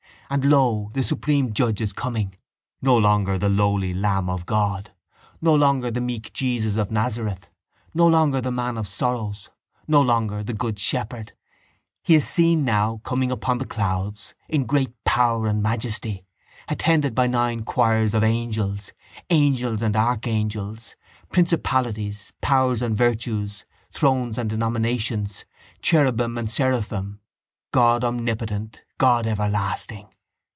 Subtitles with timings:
[0.33, 2.37] And lo, the supreme judge is coming!
[2.81, 4.93] No longer the lowly Lamb of God,
[5.41, 7.49] no longer the meek Jesus of Nazareth,
[7.93, 9.49] no longer the Man of Sorrows,
[9.89, 11.33] no longer the Good Shepherd,
[12.01, 16.23] He is seen now coming upon the clouds, in great power and majesty,
[16.69, 18.93] attended by nine choirs of angels,
[19.29, 20.95] angels and archangels,
[21.33, 25.43] principalities, powers and virtues, thrones and dominations,
[25.81, 27.19] cherubim and seraphim,
[27.73, 30.07] God Omnipotent, God Everlasting.